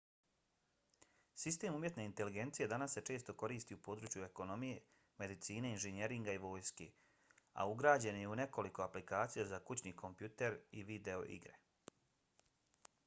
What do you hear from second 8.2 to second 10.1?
je i u nekoliko aplikacija za kućni